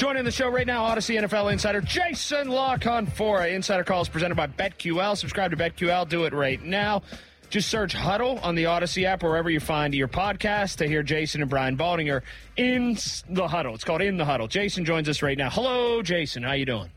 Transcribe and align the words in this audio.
Joining 0.00 0.24
the 0.24 0.30
show 0.30 0.48
right 0.48 0.66
now, 0.66 0.88
Audacy 0.88 1.22
NFL 1.22 1.52
insider 1.52 1.82
Jason 1.82 2.48
La 2.48 2.78
Canfora. 2.78 3.52
Insider 3.52 3.84
calls 3.84 4.08
presented 4.08 4.34
by 4.34 4.46
BetQL. 4.46 5.14
Subscribe 5.14 5.50
to 5.50 5.58
BetQL. 5.58 6.08
Do 6.08 6.24
it 6.24 6.32
right 6.32 6.58
now. 6.62 7.02
Just 7.50 7.68
search 7.68 7.92
Huddle 7.92 8.38
on 8.38 8.54
the 8.54 8.64
Audacy 8.64 9.04
app 9.04 9.22
wherever 9.22 9.50
you 9.50 9.60
find 9.60 9.94
your 9.94 10.08
podcast 10.08 10.76
to 10.76 10.88
hear 10.88 11.02
Jason 11.02 11.42
and 11.42 11.50
Brian 11.50 11.76
Baldinger 11.76 12.22
in 12.56 12.96
the 13.28 13.46
Huddle. 13.46 13.74
It's 13.74 13.84
called 13.84 14.00
In 14.00 14.16
the 14.16 14.24
Huddle. 14.24 14.48
Jason 14.48 14.86
joins 14.86 15.06
us 15.06 15.20
right 15.20 15.36
now. 15.36 15.50
Hello, 15.50 16.00
Jason. 16.00 16.44
How 16.44 16.52
you 16.52 16.64
doing? 16.64 16.90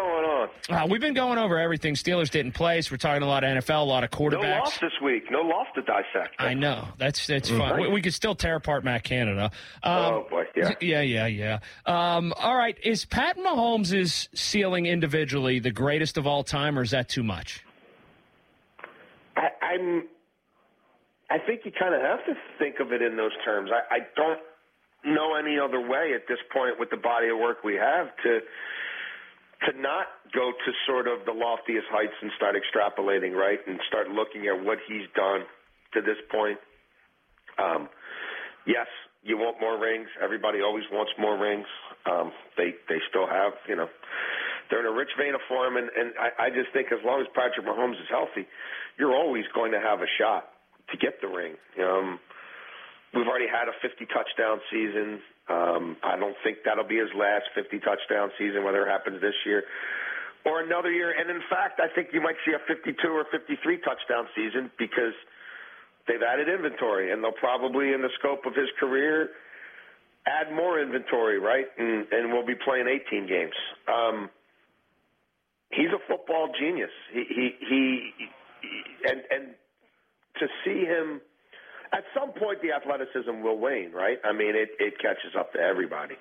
Going 0.00 0.24
on? 0.24 0.48
Uh, 0.70 0.86
we've 0.88 1.00
been 1.00 1.14
going 1.14 1.36
over 1.36 1.58
everything. 1.58 1.94
Steelers 1.94 2.30
didn't 2.30 2.52
play, 2.52 2.80
so 2.80 2.92
we're 2.92 2.96
talking 2.96 3.22
a 3.22 3.26
lot 3.26 3.44
of 3.44 3.50
NFL, 3.50 3.82
a 3.82 3.84
lot 3.84 4.02
of 4.02 4.10
quarterbacks. 4.10 4.42
No 4.42 4.58
loss 4.60 4.78
this 4.78 4.92
week. 5.02 5.30
No 5.30 5.40
loss 5.40 5.66
to 5.74 5.82
dissect. 5.82 6.36
I 6.38 6.54
know. 6.54 6.88
That's 6.96 7.26
that's 7.26 7.50
fun. 7.50 7.80
We, 7.80 7.88
we, 7.88 8.00
could 8.00 8.14
still 8.14 8.34
tear 8.34 8.56
apart 8.56 8.82
Matt 8.82 9.04
Canada. 9.04 9.50
Um, 9.82 9.92
oh 9.92 10.26
boy, 10.30 10.44
yeah, 10.56 10.72
yeah, 10.80 11.02
yeah, 11.02 11.26
yeah. 11.26 11.58
Um, 11.84 12.32
all 12.38 12.56
right, 12.56 12.78
is 12.82 13.04
Pat 13.04 13.36
Mahomes' 13.36 14.28
ceiling 14.34 14.86
individually 14.86 15.58
the 15.58 15.70
greatest 15.70 16.16
of 16.16 16.26
all 16.26 16.44
time, 16.44 16.78
or 16.78 16.82
is 16.82 16.92
that 16.92 17.10
too 17.10 17.22
much? 17.22 17.62
I, 19.36 19.48
I'm. 19.60 20.04
I 21.28 21.38
think 21.38 21.60
you 21.64 21.72
kind 21.78 21.94
of 21.94 22.00
have 22.00 22.24
to 22.24 22.34
think 22.58 22.80
of 22.80 22.92
it 22.92 23.02
in 23.02 23.16
those 23.16 23.32
terms. 23.44 23.70
I, 23.70 23.96
I 23.96 23.98
don't 24.16 24.40
know 25.04 25.34
any 25.34 25.58
other 25.58 25.80
way 25.80 26.12
at 26.14 26.26
this 26.26 26.38
point 26.52 26.78
with 26.78 26.88
the 26.88 26.96
body 26.96 27.28
of 27.28 27.38
work 27.38 27.62
we 27.64 27.74
have 27.74 28.08
to 28.22 28.40
to 29.68 29.80
not 29.80 30.06
go 30.32 30.52
to 30.52 30.70
sort 30.86 31.06
of 31.06 31.26
the 31.26 31.32
loftiest 31.32 31.86
heights 31.90 32.16
and 32.22 32.30
start 32.36 32.56
extrapolating, 32.56 33.32
right, 33.32 33.58
and 33.66 33.78
start 33.88 34.08
looking 34.08 34.48
at 34.48 34.64
what 34.64 34.78
he's 34.88 35.04
done 35.14 35.44
to 35.92 36.00
this 36.00 36.16
point. 36.30 36.58
Um, 37.58 37.88
yes, 38.66 38.86
you 39.22 39.36
want 39.36 39.60
more 39.60 39.78
rings. 39.78 40.08
Everybody 40.22 40.60
always 40.62 40.84
wants 40.90 41.12
more 41.18 41.36
rings. 41.36 41.66
Um, 42.08 42.32
they 42.56 42.72
they 42.88 42.98
still 43.10 43.26
have, 43.26 43.52
you 43.68 43.76
know, 43.76 43.88
they're 44.70 44.80
in 44.80 44.86
a 44.86 44.96
rich 44.96 45.10
vein 45.18 45.34
of 45.34 45.40
form, 45.48 45.76
and, 45.76 45.90
and 45.92 46.12
I, 46.16 46.46
I 46.46 46.50
just 46.50 46.72
think 46.72 46.88
as 46.92 47.04
long 47.04 47.20
as 47.20 47.26
Patrick 47.34 47.66
Mahomes 47.66 48.00
is 48.00 48.08
healthy, 48.08 48.48
you're 48.98 49.12
always 49.12 49.44
going 49.54 49.72
to 49.72 49.80
have 49.80 50.00
a 50.00 50.08
shot 50.18 50.48
to 50.90 50.96
get 50.96 51.20
the 51.20 51.28
ring. 51.28 51.54
Um, 51.82 52.18
we've 53.14 53.26
already 53.26 53.48
had 53.48 53.68
a 53.68 53.74
50 53.82 54.06
touchdown 54.06 54.60
season. 54.70 55.20
Um, 55.48 55.96
I 56.02 56.16
don't 56.16 56.36
think 56.44 56.58
that'll 56.64 56.86
be 56.86 56.98
his 56.98 57.10
last 57.16 57.50
50 57.54 57.80
touchdown 57.80 58.30
season, 58.38 58.64
whether 58.64 58.86
it 58.86 58.90
happens 58.90 59.20
this 59.20 59.34
year 59.44 59.64
or 60.44 60.62
another 60.62 60.90
year. 60.90 61.12
And 61.12 61.30
in 61.30 61.42
fact, 61.50 61.80
I 61.80 61.92
think 61.94 62.08
you 62.12 62.20
might 62.20 62.36
see 62.46 62.52
a 62.52 62.62
52 62.66 62.96
or 63.08 63.26
53 63.30 63.78
touchdown 63.78 64.26
season 64.34 64.70
because 64.78 65.14
they've 66.06 66.22
added 66.22 66.48
inventory, 66.48 67.12
and 67.12 67.22
they'll 67.22 67.32
probably, 67.32 67.92
in 67.92 68.02
the 68.02 68.10
scope 68.18 68.46
of 68.46 68.54
his 68.54 68.68
career, 68.78 69.30
add 70.26 70.52
more 70.54 70.80
inventory, 70.80 71.38
right? 71.38 71.66
And, 71.78 72.06
and 72.12 72.32
we'll 72.32 72.46
be 72.46 72.54
playing 72.54 72.86
18 72.88 73.26
games. 73.26 73.54
Um, 73.88 74.30
he's 75.70 75.90
a 75.92 76.00
football 76.08 76.50
genius. 76.58 76.90
He, 77.12 77.24
he, 77.28 77.50
he, 77.68 78.10
he 78.18 78.28
and, 79.08 79.22
and 79.30 79.44
to 80.38 80.46
see 80.64 80.84
him 80.84 81.20
at 81.92 82.04
some 82.14 82.32
point 82.32 82.62
the 82.62 82.72
athleticism 82.72 83.42
will 83.42 83.58
wane, 83.58 83.92
right? 83.92 84.18
I 84.24 84.32
mean, 84.32 84.54
it 84.54 84.70
it 84.78 84.98
catches 84.98 85.34
up 85.38 85.52
to 85.54 85.58
everybody. 85.58 86.14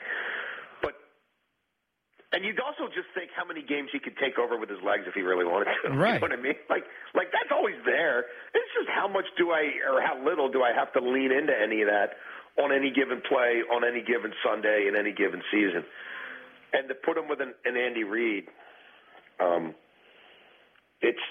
But 0.82 0.96
and 2.34 2.44
you'd 2.44 2.60
also 2.60 2.90
just 2.90 3.10
think 3.14 3.30
how 3.36 3.46
many 3.46 3.62
games 3.62 3.90
he 3.94 4.00
could 4.00 4.18
take 4.18 4.38
over 4.38 4.58
with 4.58 4.70
his 4.70 4.82
legs 4.82 5.06
if 5.06 5.14
he 5.14 5.22
really 5.22 5.46
wanted 5.46 5.70
to. 5.84 5.94
Right. 5.94 6.20
You 6.22 6.28
know 6.28 6.34
what 6.34 6.34
I 6.34 6.42
mean? 6.42 6.60
Like 6.70 6.86
like 7.14 7.30
that's 7.32 7.54
always 7.54 7.78
there. 7.86 8.26
It's 8.54 8.72
just 8.74 8.90
how 8.90 9.08
much 9.08 9.26
do 9.38 9.52
I 9.52 9.78
or 9.86 10.02
how 10.02 10.18
little 10.18 10.50
do 10.50 10.64
I 10.64 10.74
have 10.74 10.92
to 10.94 11.02
lean 11.02 11.32
into 11.32 11.54
any 11.54 11.82
of 11.82 11.88
that 11.88 12.18
on 12.58 12.74
any 12.74 12.92
given 12.92 13.22
play, 13.22 13.62
on 13.72 13.86
any 13.86 14.02
given 14.02 14.34
Sunday, 14.44 14.88
in 14.90 14.96
any 14.98 15.14
given 15.14 15.42
season. 15.52 15.86
And 16.74 16.88
to 16.90 16.94
put 16.94 17.18
him 17.18 17.28
with 17.28 17.42
an, 17.42 17.54
an 17.66 17.78
Andy 17.78 18.04
Reid, 18.04 18.46
um, 19.40 19.74
it's 21.02 21.22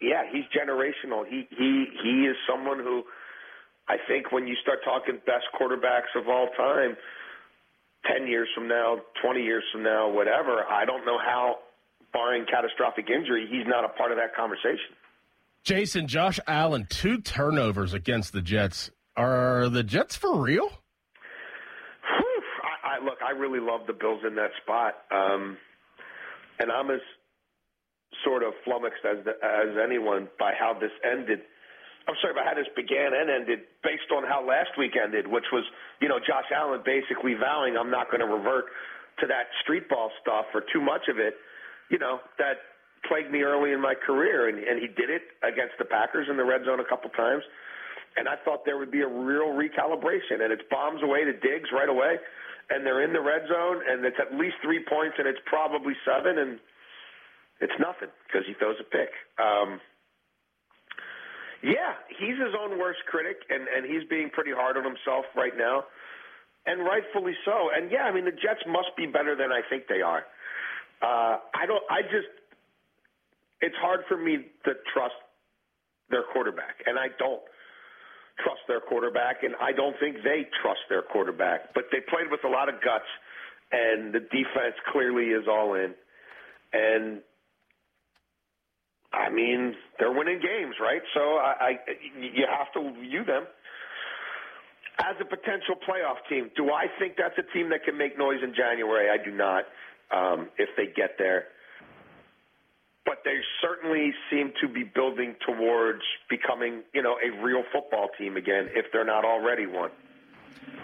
yeah, 0.00 0.22
he's 0.30 0.44
generational. 0.52 1.24
He 1.26 1.48
he 1.50 1.86
he 2.02 2.26
is 2.28 2.36
someone 2.48 2.78
who 2.78 3.04
I 3.88 3.96
think 4.08 4.32
when 4.32 4.46
you 4.46 4.56
start 4.62 4.80
talking 4.84 5.20
best 5.26 5.46
quarterbacks 5.54 6.10
of 6.16 6.28
all 6.28 6.48
time, 6.56 6.96
10 8.12 8.26
years 8.26 8.48
from 8.54 8.68
now, 8.68 8.98
20 9.22 9.42
years 9.42 9.62
from 9.72 9.82
now, 9.82 10.10
whatever, 10.10 10.64
I 10.68 10.84
don't 10.84 11.04
know 11.06 11.18
how, 11.18 11.58
barring 12.12 12.46
catastrophic 12.46 13.08
injury, 13.10 13.46
he's 13.50 13.66
not 13.66 13.84
a 13.84 13.88
part 13.88 14.10
of 14.10 14.18
that 14.18 14.34
conversation. 14.34 14.94
Jason, 15.62 16.08
Josh 16.08 16.40
Allen, 16.46 16.86
two 16.88 17.20
turnovers 17.20 17.94
against 17.94 18.32
the 18.32 18.42
Jets. 18.42 18.90
Are 19.16 19.68
the 19.68 19.82
Jets 19.82 20.16
for 20.16 20.40
real? 20.40 20.68
Whew, 20.68 22.42
I, 22.84 22.96
I, 22.96 23.04
look, 23.04 23.18
I 23.26 23.32
really 23.32 23.60
love 23.60 23.86
the 23.86 23.92
Bills 23.92 24.22
in 24.26 24.34
that 24.36 24.50
spot. 24.62 24.94
Um, 25.10 25.56
and 26.58 26.70
I'm 26.70 26.90
as 26.90 27.00
sort 28.24 28.42
of 28.42 28.52
flummoxed 28.64 29.04
as, 29.04 29.24
the, 29.24 29.32
as 29.44 29.76
anyone 29.82 30.28
by 30.40 30.52
how 30.58 30.74
this 30.74 30.90
ended– 31.04 31.40
I'm 32.06 32.14
sorry 32.22 32.38
about 32.38 32.46
how 32.46 32.54
this 32.54 32.70
began 32.78 33.10
and 33.14 33.26
ended 33.26 33.66
based 33.82 34.14
on 34.14 34.22
how 34.22 34.46
last 34.46 34.78
week 34.78 34.94
ended, 34.94 35.26
which 35.26 35.50
was, 35.50 35.66
you 36.00 36.06
know, 36.06 36.22
Josh 36.22 36.46
Allen 36.54 36.82
basically 36.86 37.34
vowing 37.34 37.74
I'm 37.74 37.90
not 37.90 38.10
going 38.14 38.22
to 38.22 38.30
revert 38.30 38.70
to 39.20 39.26
that 39.26 39.50
street 39.62 39.88
ball 39.88 40.10
stuff 40.22 40.46
or 40.54 40.62
too 40.72 40.80
much 40.80 41.10
of 41.10 41.18
it, 41.18 41.34
you 41.90 41.98
know, 41.98 42.20
that 42.38 42.62
plagued 43.08 43.30
me 43.30 43.42
early 43.42 43.72
in 43.72 43.80
my 43.80 43.94
career. 43.94 44.48
And, 44.48 44.58
and 44.58 44.78
he 44.78 44.86
did 44.86 45.10
it 45.10 45.22
against 45.42 45.74
the 45.78 45.84
Packers 45.84 46.28
in 46.30 46.36
the 46.36 46.44
red 46.44 46.62
zone 46.64 46.78
a 46.78 46.86
couple 46.86 47.10
times. 47.10 47.42
And 48.16 48.28
I 48.28 48.36
thought 48.44 48.64
there 48.64 48.78
would 48.78 48.90
be 48.90 49.02
a 49.02 49.08
real 49.08 49.50
recalibration. 49.50 50.46
And 50.46 50.52
it's 50.52 50.62
bombs 50.70 51.02
away 51.02 51.24
to 51.24 51.32
Diggs 51.32 51.70
right 51.72 51.88
away. 51.88 52.16
And 52.70 52.84
they're 52.84 53.02
in 53.02 53.12
the 53.12 53.22
red 53.22 53.46
zone, 53.46 53.78
and 53.86 54.04
it's 54.04 54.18
at 54.18 54.34
least 54.34 54.58
three 54.58 54.82
points, 54.82 55.14
and 55.18 55.28
it's 55.28 55.38
probably 55.46 55.94
seven, 56.02 56.34
and 56.38 56.58
it's 57.60 57.78
nothing 57.78 58.10
because 58.26 58.42
he 58.42 58.58
throws 58.58 58.74
a 58.82 58.88
pick. 58.90 59.14
Um, 59.38 59.78
yeah, 61.62 61.96
he's 62.18 62.36
his 62.36 62.54
own 62.58 62.78
worst 62.78 63.00
critic, 63.08 63.36
and 63.48 63.64
and 63.68 63.86
he's 63.86 64.06
being 64.08 64.30
pretty 64.30 64.52
hard 64.52 64.76
on 64.76 64.84
himself 64.84 65.24
right 65.36 65.56
now, 65.56 65.84
and 66.66 66.84
rightfully 66.84 67.34
so. 67.44 67.70
And 67.74 67.90
yeah, 67.90 68.04
I 68.04 68.12
mean 68.12 68.24
the 68.24 68.36
Jets 68.36 68.60
must 68.66 68.92
be 68.96 69.06
better 69.06 69.36
than 69.36 69.52
I 69.52 69.62
think 69.68 69.84
they 69.88 70.02
are. 70.02 70.24
Uh, 71.02 71.40
I 71.54 71.66
don't. 71.66 71.82
I 71.90 72.02
just. 72.02 72.28
It's 73.60 73.76
hard 73.80 74.00
for 74.08 74.18
me 74.18 74.52
to 74.64 74.72
trust 74.92 75.16
their 76.10 76.24
quarterback, 76.32 76.84
and 76.86 76.98
I 76.98 77.08
don't 77.18 77.40
trust 78.44 78.60
their 78.68 78.80
quarterback, 78.80 79.42
and 79.42 79.54
I 79.60 79.72
don't 79.72 79.96
think 79.98 80.16
they 80.22 80.44
trust 80.60 80.84
their 80.88 81.02
quarterback. 81.02 81.72
But 81.74 81.84
they 81.90 82.00
played 82.08 82.30
with 82.30 82.44
a 82.44 82.48
lot 82.48 82.68
of 82.68 82.76
guts, 82.84 83.08
and 83.72 84.12
the 84.12 84.20
defense 84.20 84.76
clearly 84.92 85.32
is 85.32 85.48
all 85.48 85.74
in. 85.74 85.94
And 86.72 87.22
I 89.16 89.30
mean, 89.30 89.74
they're 89.98 90.12
winning 90.12 90.40
games, 90.40 90.76
right? 90.80 91.00
So 91.14 91.20
I, 91.20 91.54
I 91.60 91.70
you 92.20 92.44
have 92.46 92.72
to 92.74 93.00
view 93.00 93.24
them 93.24 93.44
as 94.98 95.16
a 95.20 95.24
potential 95.24 95.76
playoff 95.88 96.20
team. 96.28 96.50
Do 96.56 96.70
I 96.70 96.86
think 96.98 97.14
that's 97.16 97.36
a 97.38 97.52
team 97.56 97.70
that 97.70 97.84
can 97.84 97.96
make 97.96 98.18
noise 98.18 98.40
in 98.42 98.54
January? 98.54 99.08
I 99.08 99.22
do 99.22 99.30
not. 99.34 99.64
Um, 100.08 100.50
if 100.56 100.68
they 100.76 100.86
get 100.86 101.16
there, 101.18 101.46
but 103.04 103.22
they 103.24 103.38
certainly 103.60 104.12
seem 104.30 104.52
to 104.60 104.68
be 104.68 104.84
building 104.84 105.34
towards 105.44 106.02
becoming, 106.30 106.82
you 106.94 107.02
know, 107.02 107.16
a 107.16 107.42
real 107.42 107.64
football 107.72 108.08
team 108.16 108.36
again. 108.36 108.68
If 108.72 108.86
they're 108.92 109.04
not 109.04 109.24
already 109.24 109.66
one. 109.66 109.90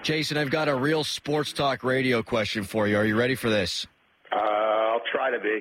Jason, 0.03 0.37
I've 0.37 0.51
got 0.51 0.69
a 0.69 0.75
real 0.75 1.05
sports 1.05 1.53
talk 1.53 1.85
radio 1.85 2.23
question 2.25 2.65
for 2.65 2.89
you. 2.89 2.97
Are 2.97 3.05
you 3.05 3.17
ready 3.17 3.37
for 3.37 3.49
this? 3.49 3.87
Uh, 4.33 4.37
I'll 4.39 5.03
try 5.13 5.31
to 5.31 5.39
be. 5.39 5.61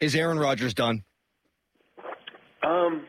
Is 0.00 0.14
Aaron 0.14 0.38
Rodgers 0.38 0.74
done? 0.74 1.04
Um, 2.62 3.06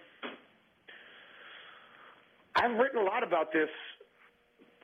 I've 2.56 2.78
written 2.78 3.00
a 3.00 3.04
lot 3.04 3.24
about 3.24 3.52
this 3.52 3.70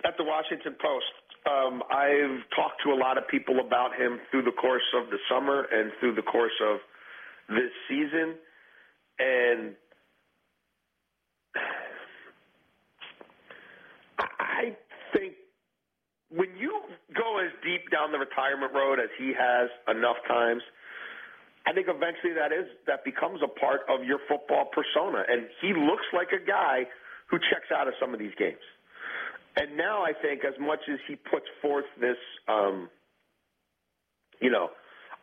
at 0.06 0.16
the 0.18 0.24
Washington 0.24 0.76
Post. 0.82 1.06
Um, 1.50 1.82
I've 1.90 2.44
talked 2.56 2.82
to 2.84 2.92
a 2.92 3.00
lot 3.00 3.18
of 3.18 3.28
people 3.30 3.60
about 3.66 3.96
him 3.96 4.20
through 4.32 4.44
the 4.44 4.52
course 4.52 4.84
of 4.96 5.10
the 5.10 5.18
summer 5.30 5.66
and 5.72 5.92
through 6.00 6.16
the 6.16 6.22
course 6.22 6.52
of 6.70 6.80
this 7.50 7.72
season, 7.88 8.36
and 9.20 9.74
I 14.20 14.76
think 15.14 15.34
when 16.30 16.50
you 16.58 16.82
go 17.16 17.40
as 17.40 17.52
deep 17.64 17.90
down 17.92 18.12
the 18.12 18.20
retirement 18.20 18.74
road 18.74 19.00
as 19.00 19.10
he 19.18 19.32
has 19.38 19.70
enough 19.88 20.18
times, 20.28 20.62
I 21.68 21.74
think 21.74 21.88
eventually 21.90 22.32
that 22.40 22.56
is 22.56 22.64
that 22.88 23.04
becomes 23.04 23.42
a 23.44 23.52
part 23.60 23.82
of 23.92 24.06
your 24.06 24.20
football 24.30 24.72
persona, 24.72 25.28
and 25.28 25.52
he 25.60 25.76
looks 25.76 26.08
like 26.16 26.32
a 26.32 26.40
guy 26.40 26.88
who 27.30 27.38
checks 27.52 27.68
out 27.76 27.90
of 27.90 27.94
some 28.00 28.14
of 28.14 28.20
these 28.20 28.32
games. 28.40 28.64
And 29.58 29.76
now 29.76 30.02
I 30.02 30.14
think 30.14 30.46
as 30.46 30.54
much 30.62 30.80
as 30.88 31.00
he 31.10 31.18
puts 31.18 31.46
forth 31.62 31.84
this, 32.00 32.16
um, 32.48 32.90
you 34.40 34.50
know, 34.50 34.70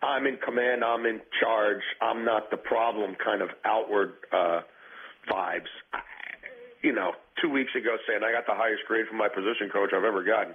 I'm 0.02 0.26
in 0.26 0.36
command, 0.44 0.84
I'm 0.84 1.06
in 1.06 1.22
charge, 1.40 1.80
I'm 2.02 2.26
not 2.26 2.50
the 2.50 2.58
problem 2.58 3.16
kind 3.24 3.40
of 3.40 3.48
outward 3.64 4.12
uh, 4.30 4.60
vibes. 5.30 5.72
I, 5.94 6.00
you 6.82 6.92
know, 6.92 7.12
two 7.40 7.48
weeks 7.48 7.70
ago 7.74 7.96
saying 8.06 8.20
I 8.20 8.32
got 8.32 8.44
the 8.46 8.54
highest 8.54 8.82
grade 8.86 9.06
from 9.08 9.16
my 9.16 9.28
position 9.28 9.70
coach 9.72 9.90
I've 9.96 10.04
ever 10.04 10.22
gotten. 10.22 10.54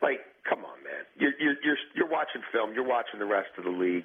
Like, 0.00 0.20
come 0.48 0.64
on, 0.64 0.78
man. 0.84 1.04
You're 1.16 1.34
you're 1.40 1.56
you're, 1.64 1.80
you're 1.94 2.10
watching 2.10 2.42
film. 2.52 2.74
You're 2.74 2.86
watching 2.86 3.18
the 3.18 3.26
rest 3.26 3.50
of 3.58 3.64
the 3.64 3.70
league. 3.70 4.04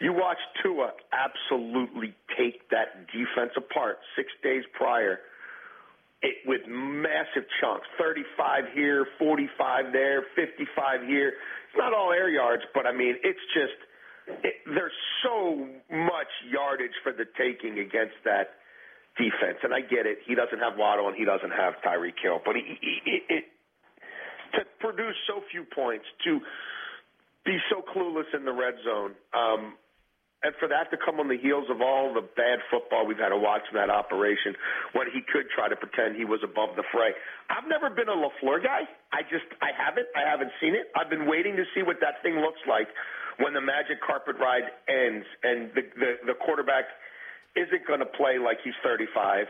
You 0.00 0.12
watch 0.12 0.38
Tua 0.62 0.92
absolutely 1.12 2.14
take 2.36 2.68
that 2.70 3.06
defense 3.12 3.52
apart 3.56 3.98
six 4.16 4.28
days 4.42 4.64
prior 4.72 5.20
it, 6.22 6.36
with 6.44 6.60
massive 6.68 7.48
chunks 7.60 7.86
35 7.98 8.64
here, 8.74 9.06
45 9.18 9.92
there, 9.92 10.24
55 10.36 11.06
here. 11.06 11.28
It's 11.28 11.78
not 11.78 11.94
all 11.94 12.12
air 12.12 12.28
yards, 12.28 12.62
but 12.74 12.86
I 12.86 12.92
mean, 12.92 13.16
it's 13.22 13.40
just, 13.54 14.44
it, 14.44 14.54
there's 14.66 14.96
so 15.24 15.66
much 15.90 16.30
yardage 16.50 16.94
for 17.02 17.12
the 17.12 17.24
taking 17.38 17.78
against 17.78 18.20
that 18.24 18.60
defense. 19.16 19.58
And 19.62 19.72
I 19.72 19.80
get 19.80 20.04
it. 20.04 20.18
He 20.26 20.34
doesn't 20.34 20.58
have 20.58 20.76
Waddle 20.76 21.08
and 21.08 21.16
he 21.16 21.24
doesn't 21.24 21.52
have 21.52 21.74
Tyreek 21.84 22.20
Hill, 22.22 22.40
but 22.44 22.54
he, 22.56 22.76
he, 22.80 23.22
it, 23.28 23.44
to 24.54 24.60
produce 24.80 25.16
so 25.26 25.42
few 25.50 25.64
points, 25.64 26.04
to 26.24 26.40
be 27.44 27.58
so 27.70 27.82
clueless 27.82 28.28
in 28.34 28.44
the 28.44 28.52
red 28.52 28.74
zone, 28.84 29.12
um, 29.32 29.74
and 30.42 30.56
for 30.56 30.68
that 30.72 30.88
to 30.88 30.96
come 30.96 31.20
on 31.20 31.28
the 31.28 31.36
heels 31.36 31.68
of 31.68 31.84
all 31.84 32.16
the 32.16 32.24
bad 32.24 32.64
football 32.72 33.04
we've 33.04 33.20
had 33.20 33.28
to 33.28 33.36
watch 33.36 33.60
in 33.68 33.76
that 33.76 33.92
operation, 33.92 34.56
when 34.96 35.06
he 35.12 35.20
could 35.20 35.44
try 35.52 35.68
to 35.68 35.76
pretend 35.76 36.16
he 36.16 36.24
was 36.24 36.40
above 36.40 36.76
the 36.80 36.84
fray. 36.92 37.12
I've 37.52 37.68
never 37.68 37.92
been 37.92 38.08
a 38.08 38.16
LaFleur 38.16 38.64
guy. 38.64 38.88
I 39.12 39.20
just, 39.28 39.44
I 39.60 39.68
haven't. 39.76 40.08
I 40.16 40.24
haven't 40.24 40.52
seen 40.60 40.72
it. 40.72 40.88
I've 40.96 41.12
been 41.12 41.28
waiting 41.28 41.56
to 41.60 41.64
see 41.76 41.84
what 41.84 42.00
that 42.00 42.24
thing 42.24 42.40
looks 42.40 42.60
like 42.64 42.88
when 43.36 43.52
the 43.52 43.60
magic 43.60 44.00
carpet 44.00 44.36
ride 44.40 44.64
ends 44.88 45.28
and 45.44 45.68
the 45.76 45.84
the, 45.96 46.10
the 46.32 46.36
quarterback 46.40 46.88
isn't 47.56 47.84
going 47.86 48.00
to 48.00 48.10
play 48.16 48.38
like 48.38 48.58
he's 48.62 48.76
35 48.84 49.46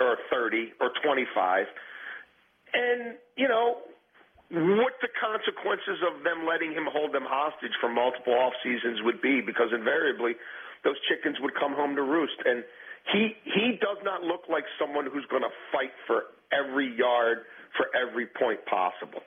or 0.00 0.16
30 0.30 0.72
or 0.80 0.90
25. 1.02 1.66
And, 2.74 3.16
you 3.36 3.48
know, 3.48 3.78
what 4.50 4.96
the 5.04 5.12
consequences 5.12 6.00
of 6.08 6.24
them 6.24 6.48
letting 6.48 6.72
him 6.72 6.88
hold 6.88 7.12
them 7.12 7.28
hostage 7.28 7.74
for 7.80 7.92
multiple 7.92 8.32
off 8.32 8.56
seasons 8.64 9.04
would 9.04 9.20
be 9.20 9.40
because 9.44 9.68
invariably 9.76 10.32
those 10.84 10.96
chickens 11.04 11.36
would 11.40 11.52
come 11.54 11.74
home 11.74 11.94
to 11.96 12.02
roost 12.02 12.38
and 12.44 12.64
he 13.12 13.36
he 13.44 13.76
does 13.80 14.00
not 14.04 14.22
look 14.22 14.48
like 14.48 14.64
someone 14.80 15.04
who's 15.04 15.24
going 15.30 15.44
to 15.44 15.52
fight 15.72 15.92
for 16.06 16.32
every 16.52 16.88
yard 16.96 17.44
for 17.76 17.92
every 17.92 18.26
point 18.26 18.60
possible. 18.64 19.20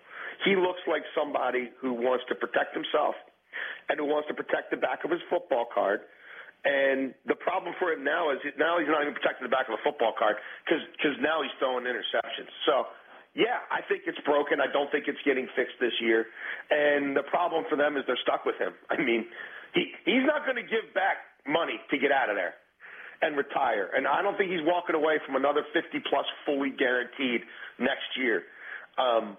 He 0.45 0.57
looks 0.57 0.81
like 0.89 1.05
somebody 1.13 1.69
who 1.79 1.93
wants 1.93 2.25
to 2.29 2.35
protect 2.35 2.73
himself 2.73 3.13
and 3.89 3.99
who 4.01 4.05
wants 4.05 4.27
to 4.29 4.33
protect 4.33 4.71
the 4.71 4.77
back 4.77 5.05
of 5.05 5.11
his 5.11 5.21
football 5.29 5.69
card. 5.69 6.01
And 6.65 7.13
the 7.25 7.37
problem 7.37 7.73
for 7.81 7.89
him 7.89 8.05
now 8.05 8.29
is 8.29 8.37
now 8.57 8.77
he's 8.77 8.89
not 8.89 9.01
even 9.01 9.17
protecting 9.17 9.45
the 9.45 9.53
back 9.53 9.65
of 9.65 9.77
a 9.77 9.81
football 9.81 10.13
card 10.13 10.37
because 10.65 10.81
because 10.93 11.17
now 11.17 11.41
he's 11.41 11.53
throwing 11.57 11.89
interceptions. 11.89 12.53
So 12.69 12.85
yeah, 13.33 13.63
I 13.71 13.79
think 13.87 14.03
it's 14.07 14.19
broken. 14.25 14.59
I 14.59 14.71
don't 14.71 14.91
think 14.91 15.05
it's 15.07 15.21
getting 15.25 15.47
fixed 15.55 15.79
this 15.79 15.93
year. 16.01 16.25
And 16.69 17.15
the 17.15 17.23
problem 17.23 17.63
for 17.69 17.77
them 17.77 17.95
is 17.95 18.03
they're 18.07 18.19
stuck 18.21 18.45
with 18.45 18.57
him. 18.59 18.73
I 18.89 18.97
mean, 19.01 19.25
he 19.73 19.91
he's 20.05 20.25
not 20.25 20.43
going 20.43 20.57
to 20.57 20.67
give 20.67 20.93
back 20.93 21.17
money 21.47 21.79
to 21.89 21.97
get 21.97 22.11
out 22.11 22.29
of 22.29 22.35
there 22.35 22.53
and 23.21 23.37
retire. 23.37 23.89
And 23.95 24.07
I 24.07 24.21
don't 24.21 24.37
think 24.37 24.51
he's 24.51 24.63
walking 24.63 24.95
away 24.95 25.19
from 25.25 25.35
another 25.35 25.63
50 25.73 26.03
plus 26.09 26.25
fully 26.45 26.71
guaranteed 26.71 27.41
next 27.79 28.17
year. 28.17 28.43
Um, 28.97 29.37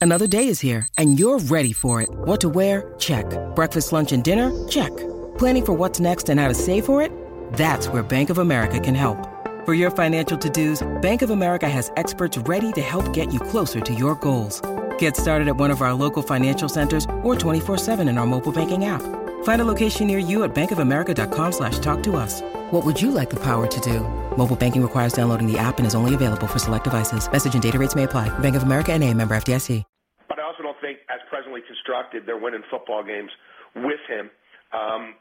Another 0.00 0.26
day 0.26 0.48
is 0.48 0.58
here 0.58 0.88
and 0.98 1.18
you're 1.18 1.38
ready 1.38 1.72
for 1.72 2.02
it. 2.02 2.10
What 2.10 2.40
to 2.40 2.48
wear? 2.48 2.94
Check. 2.98 3.24
Breakfast, 3.54 3.92
lunch, 3.92 4.12
and 4.12 4.24
dinner? 4.24 4.50
Check. 4.68 4.90
Planning 5.38 5.64
for 5.64 5.72
what's 5.74 6.00
next 6.00 6.28
and 6.28 6.40
how 6.40 6.48
to 6.48 6.54
save 6.54 6.84
for 6.84 7.00
it? 7.00 7.12
That's 7.52 7.86
where 7.88 8.02
Bank 8.02 8.28
of 8.28 8.38
America 8.38 8.80
can 8.80 8.96
help. 8.96 9.31
For 9.64 9.74
your 9.74 9.92
financial 9.92 10.36
to-dos, 10.36 10.82
Bank 11.02 11.22
of 11.22 11.30
America 11.30 11.68
has 11.68 11.92
experts 11.96 12.36
ready 12.36 12.72
to 12.72 12.80
help 12.80 13.12
get 13.12 13.32
you 13.32 13.38
closer 13.38 13.80
to 13.80 13.94
your 13.94 14.16
goals. 14.16 14.60
Get 14.98 15.16
started 15.16 15.46
at 15.46 15.56
one 15.56 15.70
of 15.70 15.82
our 15.82 15.94
local 15.94 16.20
financial 16.20 16.68
centers 16.68 17.04
or 17.22 17.36
24-7 17.36 18.00
in 18.08 18.18
our 18.18 18.26
mobile 18.26 18.50
banking 18.50 18.86
app. 18.86 19.02
Find 19.44 19.60
a 19.60 19.64
location 19.64 20.08
near 20.08 20.18
you 20.18 20.42
at 20.42 20.52
bankofamerica.com 20.52 21.52
slash 21.52 21.78
talk 21.78 22.02
to 22.02 22.16
us. 22.16 22.42
What 22.72 22.84
would 22.84 23.00
you 23.00 23.12
like 23.12 23.30
the 23.30 23.38
power 23.38 23.68
to 23.68 23.80
do? 23.80 24.00
Mobile 24.36 24.56
banking 24.56 24.82
requires 24.82 25.12
downloading 25.12 25.46
the 25.46 25.60
app 25.60 25.78
and 25.78 25.86
is 25.86 25.94
only 25.94 26.16
available 26.16 26.48
for 26.48 26.58
select 26.58 26.82
devices. 26.82 27.30
Message 27.30 27.54
and 27.54 27.62
data 27.62 27.78
rates 27.78 27.94
may 27.94 28.02
apply. 28.02 28.36
Bank 28.40 28.56
of 28.56 28.64
America 28.64 28.92
and 28.92 29.04
a 29.04 29.14
member 29.14 29.36
FDIC. 29.36 29.84
But 30.28 30.40
I 30.40 30.42
also 30.42 30.64
don't 30.64 30.80
think, 30.80 30.98
as 31.08 31.20
presently 31.30 31.60
constructed, 31.68 32.24
they're 32.26 32.36
winning 32.36 32.64
football 32.68 33.04
games 33.04 33.30
with 33.76 34.00
him. 34.08 34.28
Um, 34.72 35.14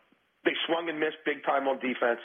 they 0.45 0.53
swung 0.65 0.89
and 0.89 0.99
missed 0.99 1.21
big 1.25 1.43
time 1.43 1.67
on 1.67 1.77
defense 1.77 2.21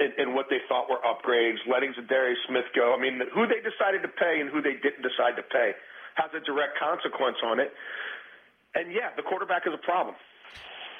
in, 0.00 0.12
in 0.18 0.34
what 0.34 0.46
they 0.50 0.58
thought 0.68 0.88
were 0.90 1.00
upgrades, 1.04 1.58
letting 1.70 1.94
Za'Darius 1.94 2.40
Smith 2.48 2.68
go. 2.74 2.94
I 2.96 3.00
mean, 3.00 3.20
who 3.32 3.46
they 3.46 3.60
decided 3.64 4.02
to 4.02 4.08
pay 4.08 4.40
and 4.40 4.50
who 4.50 4.60
they 4.60 4.74
didn't 4.74 5.02
decide 5.02 5.36
to 5.36 5.42
pay 5.42 5.72
has 6.14 6.30
a 6.34 6.40
direct 6.44 6.78
consequence 6.78 7.36
on 7.44 7.60
it. 7.60 7.72
And 8.74 8.92
yeah, 8.92 9.10
the 9.16 9.22
quarterback 9.22 9.66
is 9.66 9.72
a 9.74 9.84
problem. 9.84 10.14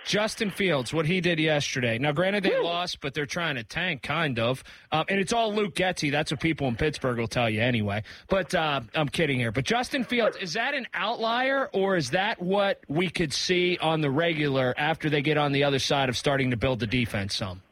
Justin 0.07 0.51
Fields, 0.51 0.95
what 0.95 1.05
he 1.05 1.21
did 1.21 1.41
yesterday. 1.41 1.99
Now, 1.99 2.13
granted, 2.13 2.45
they 2.45 2.61
lost, 2.61 3.01
but 3.01 3.13
they're 3.13 3.27
trying 3.27 3.57
to 3.57 3.65
tank, 3.65 4.03
kind 4.03 4.39
of. 4.39 4.63
Um, 4.93 5.05
and 5.09 5.19
it's 5.19 5.33
all 5.33 5.53
Luke 5.53 5.75
Getsy. 5.75 6.13
That's 6.13 6.31
what 6.31 6.39
people 6.39 6.69
in 6.69 6.77
Pittsburgh 6.77 7.19
will 7.19 7.27
tell 7.27 7.51
you 7.51 7.61
anyway. 7.61 8.05
But 8.29 8.55
uh, 8.55 8.83
I'm 8.95 9.09
kidding 9.09 9.41
here. 9.41 9.51
But 9.51 9.65
Justin 9.65 10.05
Fields, 10.05 10.37
is 10.37 10.53
that 10.53 10.75
an 10.75 10.87
outlier, 10.95 11.69
or 11.73 11.97
is 11.97 12.11
that 12.11 12.41
what 12.41 12.81
we 12.87 13.11
could 13.11 13.33
see 13.33 13.79
on 13.79 14.00
the 14.00 14.11
regular 14.11 14.73
after 14.79 15.11
they 15.11 15.23
get 15.23 15.38
on 15.38 15.50
the 15.50 15.65
other 15.65 15.81
side 15.81 16.09
of 16.09 16.17
starting 16.17 16.53
to 16.53 16.57
build 16.57 16.79
the 16.79 16.87
defense 16.87 17.35
some? 17.35 17.62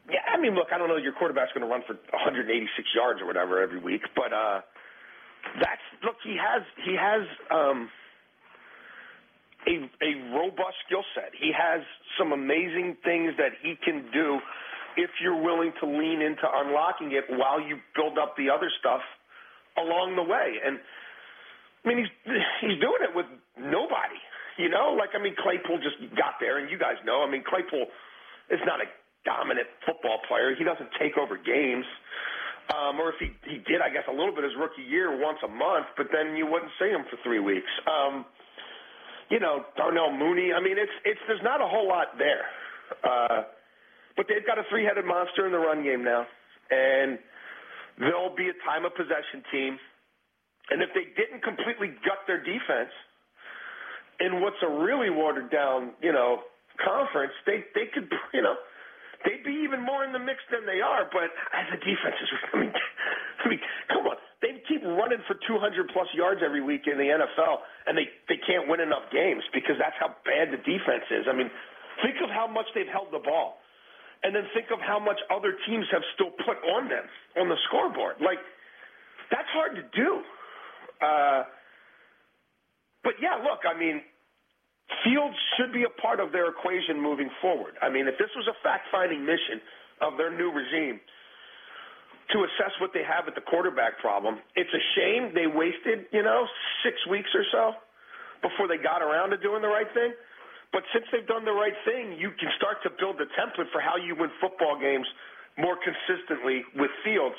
Mean, 0.44 0.54
look, 0.54 0.68
I 0.72 0.78
don't 0.78 0.88
know 0.88 0.96
your 0.96 1.16
quarterback's 1.16 1.52
going 1.56 1.64
to 1.64 1.72
run 1.72 1.82
for 1.86 1.96
186 2.12 2.44
yards 2.94 3.20
or 3.20 3.26
whatever 3.26 3.62
every 3.62 3.80
week, 3.80 4.02
but 4.14 4.32
uh, 4.32 4.60
that's 5.60 5.84
look. 6.04 6.16
He 6.22 6.36
has 6.36 6.62
he 6.84 6.96
has 7.00 7.24
um, 7.50 7.88
a 9.66 9.88
a 10.04 10.12
robust 10.36 10.76
skill 10.86 11.04
set. 11.16 11.32
He 11.32 11.52
has 11.56 11.80
some 12.18 12.32
amazing 12.32 12.96
things 13.04 13.32
that 13.40 13.56
he 13.64 13.74
can 13.80 14.04
do 14.12 14.38
if 14.96 15.10
you're 15.20 15.40
willing 15.40 15.72
to 15.80 15.86
lean 15.86 16.20
into 16.22 16.44
unlocking 16.44 17.12
it 17.12 17.24
while 17.28 17.60
you 17.60 17.80
build 17.96 18.18
up 18.18 18.36
the 18.36 18.50
other 18.50 18.70
stuff 18.78 19.02
along 19.76 20.14
the 20.14 20.22
way. 20.22 20.60
And 20.64 20.78
I 21.84 21.88
mean, 21.88 21.98
he's 21.98 22.12
he's 22.60 22.78
doing 22.80 23.02
it 23.02 23.16
with 23.16 23.26
nobody. 23.56 24.20
You 24.58 24.68
know, 24.68 24.94
like 24.94 25.10
I 25.16 25.22
mean, 25.22 25.34
Claypool 25.40 25.80
just 25.80 25.98
got 26.14 26.36
there, 26.38 26.58
and 26.58 26.70
you 26.70 26.78
guys 26.78 27.00
know. 27.04 27.24
I 27.26 27.30
mean, 27.30 27.42
Claypool 27.42 27.86
is 28.50 28.60
not 28.66 28.80
a 28.80 28.86
dominant 29.24 29.66
football 29.84 30.20
player. 30.28 30.54
He 30.56 30.64
doesn't 30.64 30.88
take 31.00 31.16
over 31.18 31.36
games. 31.36 31.84
Um, 32.72 32.96
or 32.96 33.12
if 33.12 33.20
he, 33.20 33.28
he 33.44 33.60
did, 33.68 33.84
I 33.84 33.92
guess, 33.92 34.08
a 34.08 34.14
little 34.14 34.32
bit 34.32 34.44
his 34.44 34.56
rookie 34.56 34.88
year 34.88 35.12
once 35.20 35.36
a 35.44 35.48
month, 35.48 35.84
but 36.00 36.08
then 36.08 36.36
you 36.36 36.46
wouldn't 36.48 36.72
see 36.80 36.88
him 36.88 37.04
for 37.10 37.20
three 37.20 37.40
weeks. 37.40 37.68
Um, 37.84 38.24
you 39.28 39.40
know, 39.40 39.64
Darnell 39.76 40.12
Mooney. 40.12 40.52
I 40.52 40.60
mean, 40.60 40.78
it's 40.78 40.92
it's 41.04 41.20
there's 41.28 41.44
not 41.44 41.60
a 41.60 41.68
whole 41.68 41.88
lot 41.88 42.16
there, 42.16 42.44
uh, 43.04 43.42
but 44.16 44.26
they've 44.28 44.46
got 44.46 44.58
a 44.58 44.64
three-headed 44.70 45.04
monster 45.04 45.44
in 45.44 45.52
the 45.52 45.58
run 45.58 45.84
game 45.84 46.04
now, 46.04 46.24
and 46.70 47.18
they'll 48.00 48.34
be 48.34 48.48
a 48.48 48.56
time 48.64 48.84
of 48.84 48.94
possession 48.96 49.44
team. 49.52 49.76
And 50.70 50.80
if 50.80 50.88
they 50.96 51.12
didn't 51.20 51.44
completely 51.44 51.92
gut 52.00 52.24
their 52.26 52.40
defense 52.40 52.92
in 54.20 54.40
what's 54.40 54.60
a 54.64 54.68
really 54.68 55.10
watered 55.10 55.50
down, 55.50 55.92
you 56.00 56.12
know, 56.12 56.40
conference, 56.80 57.32
they 57.44 57.64
they 57.74 57.92
could, 57.92 58.08
you 58.32 58.40
know 58.40 58.56
they'd 59.24 59.44
be 59.44 59.64
even 59.64 59.80
more 59.80 60.04
in 60.04 60.12
the 60.12 60.20
mix 60.20 60.40
than 60.52 60.68
they 60.68 60.80
are. 60.84 61.08
But 61.08 61.32
as 61.52 61.66
a 61.72 61.80
defense, 61.80 62.16
I 62.52 62.56
mean, 62.60 62.72
I 63.44 63.48
mean, 63.48 63.60
come 63.88 64.06
on, 64.06 64.16
they 64.44 64.60
keep 64.68 64.84
running 64.84 65.20
for 65.26 65.36
200 65.48 65.90
plus 65.92 66.08
yards 66.12 66.44
every 66.44 66.60
week 66.60 66.84
in 66.86 67.00
the 67.00 67.08
NFL, 67.08 67.64
and 67.88 67.96
they 67.96 68.08
they 68.28 68.38
can't 68.44 68.68
win 68.68 68.80
enough 68.80 69.08
games 69.12 69.42
because 69.52 69.76
that's 69.80 69.96
how 69.98 70.12
bad 70.28 70.52
the 70.52 70.60
defense 70.62 71.08
is. 71.10 71.24
I 71.28 71.34
mean, 71.34 71.48
think 72.04 72.20
of 72.22 72.28
how 72.28 72.46
much 72.46 72.68
they've 72.76 72.90
held 72.92 73.08
the 73.12 73.24
ball, 73.24 73.60
and 74.22 74.36
then 74.36 74.44
think 74.52 74.68
of 74.72 74.80
how 74.80 75.00
much 75.00 75.18
other 75.32 75.56
teams 75.66 75.88
have 75.92 76.04
still 76.14 76.32
put 76.44 76.60
on 76.76 76.88
them 76.88 77.06
on 77.40 77.48
the 77.48 77.58
scoreboard. 77.68 78.20
Like 78.20 78.40
that's 79.32 79.48
hard 79.56 79.76
to 79.80 79.84
do. 79.96 80.10
Uh, 81.00 81.42
but 83.02 83.20
yeah, 83.20 83.36
look, 83.44 83.64
I 83.68 83.76
mean, 83.76 84.00
Fields 85.04 85.36
should 85.56 85.72
be 85.72 85.84
a 85.84 85.92
part 86.00 86.20
of 86.20 86.32
their 86.32 86.48
equation 86.48 87.00
moving 87.00 87.30
forward. 87.40 87.74
I 87.80 87.88
mean, 87.88 88.08
if 88.08 88.16
this 88.18 88.30
was 88.36 88.48
a 88.48 88.56
fact-finding 88.62 89.24
mission 89.24 89.60
of 90.00 90.16
their 90.16 90.32
new 90.32 90.52
regime 90.52 91.00
to 92.32 92.36
assess 92.44 92.72
what 92.80 92.92
they 92.92 93.04
have 93.04 93.28
at 93.28 93.34
the 93.34 93.44
quarterback 93.44 94.00
problem, 94.00 94.40
it's 94.56 94.72
a 94.72 94.82
shame 94.96 95.32
they 95.32 95.46
wasted, 95.48 96.08
you 96.12 96.22
know, 96.22 96.44
six 96.84 96.96
weeks 97.08 97.28
or 97.34 97.44
so 97.52 97.72
before 98.40 98.68
they 98.68 98.76
got 98.76 99.00
around 99.00 99.30
to 99.32 99.38
doing 99.40 99.60
the 99.60 99.68
right 99.68 99.88
thing. 99.92 100.12
But 100.72 100.84
since 100.92 101.06
they've 101.12 101.26
done 101.26 101.44
the 101.44 101.54
right 101.54 101.76
thing, 101.84 102.18
you 102.18 102.32
can 102.36 102.50
start 102.60 102.82
to 102.82 102.90
build 102.98 103.20
a 103.20 103.28
template 103.38 103.70
for 103.72 103.80
how 103.80 103.96
you 103.96 104.16
win 104.16 104.28
football 104.40 104.76
games 104.76 105.06
more 105.56 105.78
consistently 105.80 106.64
with 106.76 106.90
Fields. 107.04 107.36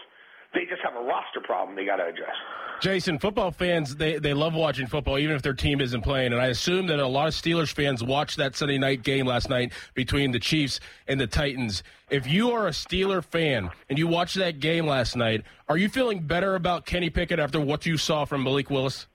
They 0.54 0.66
just 0.70 0.82
have 0.84 0.96
a 0.96 1.06
roster 1.06 1.42
problem 1.44 1.76
they 1.76 1.86
got 1.86 1.98
to 1.98 2.06
address. 2.06 2.36
Jason, 2.82 3.20
football 3.20 3.52
fans, 3.52 3.96
they, 3.96 4.20
they 4.20 4.34
love 4.34 4.54
watching 4.54 4.88
football, 4.88 5.18
even 5.18 5.36
if 5.36 5.42
their 5.42 5.54
team 5.54 5.82
isn't 5.82 6.02
playing. 6.02 6.34
And 6.34 6.42
I 6.42 6.48
assume 6.48 6.88
that 6.88 7.00
a 7.00 7.08
lot 7.08 7.28
of 7.28 7.34
Steelers 7.34 7.72
fans 7.72 8.04
watched 8.04 8.38
that 8.38 8.56
Sunday 8.56 8.78
night 8.78 9.04
game 9.04 9.26
last 9.26 9.50
night 9.50 9.74
between 9.94 10.32
the 10.32 10.40
Chiefs 10.40 10.80
and 11.08 11.20
the 11.20 11.28
Titans. 11.28 11.84
If 12.10 12.28
you 12.28 12.52
are 12.52 12.68
a 12.68 12.72
Steeler 12.72 13.24
fan 13.24 13.70
and 13.90 13.98
you 13.98 14.08
watched 14.08 14.36
that 14.36 14.60
game 14.60 14.86
last 14.86 15.16
night, 15.16 15.44
are 15.68 15.78
you 15.78 15.90
feeling 15.90 16.22
better 16.22 16.56
about 16.56 16.86
Kenny 16.86 17.10
Pickett 17.10 17.40
after 17.40 17.60
what 17.60 17.86
you 17.86 17.98
saw 17.98 18.26
from 18.26 18.44
Malik 18.44 18.70
Willis? 18.70 19.08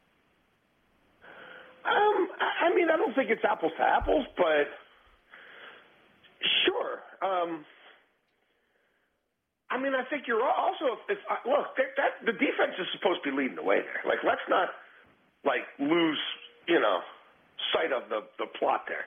Um, 1.84 2.28
I 2.40 2.74
mean, 2.74 2.88
I 2.90 2.96
don't 2.96 3.14
think 3.14 3.30
it's 3.30 3.44
apples 3.44 3.72
to 3.78 3.82
apples, 3.82 4.26
but 4.36 4.68
sure. 6.64 7.00
Um, 7.22 7.64
I 9.70 9.78
mean, 9.78 9.94
I 9.94 10.02
think 10.10 10.26
you're 10.26 10.42
also. 10.42 10.98
If, 11.06 11.18
if 11.18 11.20
look, 11.46 11.78
that, 11.78 11.94
that 11.94 12.12
the 12.26 12.34
defense 12.34 12.74
is 12.78 12.86
supposed 12.98 13.22
to 13.22 13.30
be 13.30 13.36
leading 13.36 13.54
the 13.54 13.62
way 13.62 13.78
there. 13.78 14.02
Like, 14.02 14.18
let's 14.26 14.42
not 14.50 14.74
like 15.46 15.62
lose, 15.78 16.18
you 16.66 16.80
know, 16.82 17.00
sight 17.72 17.94
of 17.94 18.10
the 18.10 18.26
the 18.38 18.50
plot 18.58 18.90
there. 18.90 19.06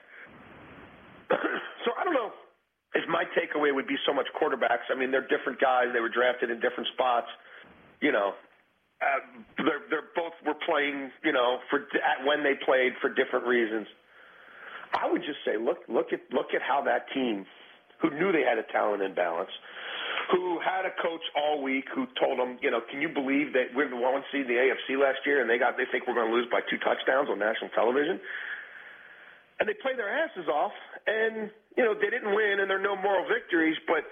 so 1.84 1.92
I 2.00 2.04
don't 2.04 2.16
know 2.16 2.32
if 2.96 3.04
my 3.08 3.24
takeaway 3.36 3.74
would 3.74 3.86
be 3.86 4.00
so 4.08 4.12
much 4.16 4.26
quarterbacks. 4.40 4.88
I 4.88 4.96
mean, 4.96 5.10
they're 5.12 5.28
different 5.28 5.60
guys. 5.60 5.92
They 5.92 6.00
were 6.00 6.12
drafted 6.12 6.50
in 6.50 6.60
different 6.60 6.88
spots. 6.96 7.28
You 8.00 8.12
know, 8.12 8.32
uh, 9.04 9.20
they're 9.60 9.84
they're 9.92 10.10
both 10.16 10.32
were 10.48 10.58
playing. 10.64 11.12
You 11.22 11.32
know, 11.32 11.60
for 11.68 11.84
at 12.00 12.24
when 12.24 12.42
they 12.42 12.56
played 12.64 12.96
for 13.04 13.12
different 13.12 13.46
reasons. 13.46 13.86
I 14.94 15.10
would 15.10 15.22
just 15.22 15.42
say, 15.44 15.58
look, 15.58 15.78
look 15.88 16.12
at 16.12 16.20
look 16.30 16.54
at 16.54 16.62
how 16.62 16.82
that 16.82 17.10
team, 17.12 17.44
who 18.00 18.10
knew 18.10 18.30
they 18.30 18.46
had 18.46 18.58
a 18.58 18.66
talent 18.70 19.02
imbalance, 19.02 19.50
who 20.30 20.60
had 20.60 20.86
a 20.86 20.94
coach 21.02 21.22
all 21.36 21.62
week 21.62 21.84
who 21.94 22.06
told 22.20 22.38
them, 22.38 22.56
you 22.62 22.70
know, 22.70 22.80
can 22.90 23.00
you 23.00 23.08
believe 23.08 23.52
that 23.52 23.74
we're 23.74 23.90
the 23.90 23.98
one 23.98 24.22
seed 24.32 24.46
in 24.46 24.52
the 24.52 24.60
AFC 24.60 24.96
last 24.96 25.20
year 25.26 25.40
and 25.40 25.48
they 25.48 25.58
got 25.58 25.76
they 25.76 25.88
think 25.90 26.06
we're 26.06 26.16
going 26.16 26.30
to 26.30 26.36
lose 26.36 26.48
by 26.50 26.60
two 26.70 26.78
touchdowns 26.80 27.28
on 27.28 27.38
national 27.38 27.70
television? 27.74 28.20
And 29.60 29.68
they 29.68 29.76
play 29.78 29.94
their 29.94 30.10
asses 30.10 30.50
off, 30.50 30.74
and 31.06 31.50
you 31.78 31.84
know 31.86 31.94
they 31.94 32.10
didn't 32.10 32.34
win, 32.34 32.58
and 32.58 32.66
there 32.66 32.82
are 32.82 32.82
no 32.82 32.98
moral 32.98 33.22
victories. 33.30 33.78
But 33.86 34.02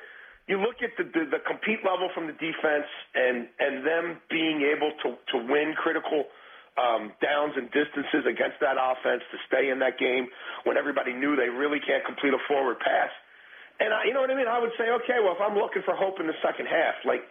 you 0.47 0.63
look 0.63 0.79
at 0.87 0.95
the, 0.95 1.03
the 1.03 1.39
the 1.39 1.43
compete 1.43 1.83
level 1.83 2.07
from 2.15 2.31
the 2.31 2.37
defense, 2.39 2.87
and 3.15 3.51
and 3.59 3.83
them 3.83 4.23
being 4.31 4.63
able 4.63 4.95
to 5.03 5.19
to 5.35 5.37
win 5.43 5.75
critical 5.75 6.31
um, 6.79 7.11
downs 7.19 7.59
and 7.59 7.67
distances 7.75 8.23
against 8.23 8.63
that 8.63 8.79
offense 8.79 9.27
to 9.35 9.39
stay 9.51 9.69
in 9.69 9.83
that 9.83 9.99
game 9.99 10.31
when 10.63 10.79
everybody 10.79 11.13
knew 11.13 11.35
they 11.35 11.51
really 11.51 11.83
can't 11.83 12.07
complete 12.07 12.33
a 12.33 12.41
forward 12.47 12.79
pass 12.79 13.11
and 13.81 13.93
I, 13.95 14.05
you 14.05 14.13
know 14.13 14.21
what 14.21 14.31
I 14.31 14.37
mean? 14.37 14.49
I 14.49 14.61
would 14.61 14.75
say, 14.77 14.91
okay, 15.05 15.23
well, 15.23 15.37
if 15.37 15.43
I'm 15.43 15.57
looking 15.57 15.83
for 15.85 15.95
hope 15.95 16.21
in 16.21 16.27
the 16.27 16.37
second 16.45 16.67
half, 16.67 17.01
like, 17.05 17.23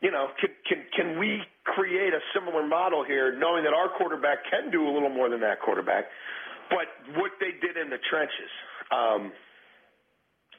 you 0.00 0.10
know, 0.10 0.28
can 0.40 0.50
can 0.68 0.80
can 0.92 1.08
we 1.18 1.40
create 1.64 2.12
a 2.12 2.20
similar 2.36 2.66
model 2.66 3.04
here, 3.04 3.32
knowing 3.36 3.64
that 3.64 3.72
our 3.72 3.88
quarterback 3.88 4.44
can 4.50 4.70
do 4.70 4.84
a 4.84 4.92
little 4.92 5.12
more 5.12 5.28
than 5.28 5.40
that 5.40 5.60
quarterback, 5.60 6.04
but 6.68 6.88
what 7.16 7.32
they 7.40 7.56
did 7.60 7.76
in 7.80 7.88
the 7.88 8.00
trenches. 8.10 8.52
Um, 8.92 9.32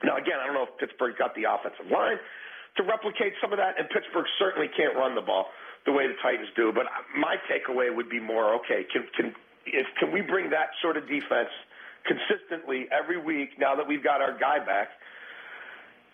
now, 0.03 0.17
again, 0.17 0.41
I 0.41 0.49
don't 0.49 0.57
know 0.57 0.67
if 0.67 0.75
Pittsburgh 0.81 1.15
got 1.17 1.35
the 1.35 1.45
offensive 1.45 1.87
line 1.87 2.17
to 2.77 2.83
replicate 2.83 3.33
some 3.39 3.53
of 3.53 3.59
that, 3.61 3.79
and 3.79 3.87
Pittsburgh 3.89 4.27
certainly 4.39 4.67
can't 4.75 4.95
run 4.95 5.15
the 5.15 5.23
ball 5.23 5.47
the 5.85 5.93
way 5.93 6.07
the 6.09 6.17
Titans 6.19 6.49
do. 6.57 6.73
But 6.73 6.89
my 7.15 7.37
takeaway 7.47 7.93
would 7.93 8.09
be 8.09 8.19
more, 8.19 8.55
okay, 8.65 8.83
can 8.91 9.05
can 9.15 9.31
if 9.65 9.87
can 9.99 10.11
we 10.11 10.21
bring 10.21 10.49
that 10.49 10.73
sort 10.81 10.97
of 10.97 11.07
defense 11.07 11.53
consistently 12.05 12.85
every 12.91 13.21
week 13.21 13.57
now 13.57 13.75
that 13.75 13.87
we've 13.87 14.03
got 14.03 14.21
our 14.21 14.37
guy 14.37 14.59
back? 14.59 14.89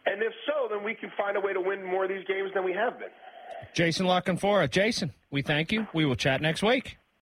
And 0.05 0.21
if 0.21 0.33
so, 0.47 0.67
then 0.69 0.83
we 0.83 0.95
can 0.95 1.11
find 1.17 1.37
a 1.37 1.39
way 1.39 1.53
to 1.53 1.61
win 1.61 1.83
more 1.83 2.03
of 2.03 2.09
these 2.09 2.25
games 2.27 2.51
than 2.53 2.63
we 2.63 2.73
have 2.73 2.97
been. 2.99 3.09
Jason 3.73 4.05
La 4.05 4.21
Canfora. 4.21 4.69
Jason, 4.69 5.13
we 5.29 5.41
thank 5.41 5.71
you. 5.71 5.87
We 5.93 6.05
will 6.05 6.15
chat 6.15 6.41
next 6.41 6.63
week. 6.63 6.97